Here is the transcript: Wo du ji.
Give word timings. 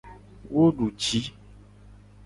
Wo 0.51 0.63
du 0.77 0.85
ji. 1.01 1.19